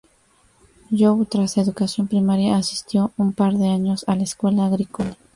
Joe, 0.89 1.27
tras 1.27 1.51
su 1.51 1.61
educación 1.61 2.07
primaria, 2.07 2.57
asistió 2.57 3.13
un 3.17 3.33
par 3.33 3.53
de 3.53 3.67
años 3.67 4.03
a 4.07 4.15
la 4.15 4.23
escuela 4.23 4.65
agrícola. 4.65 5.15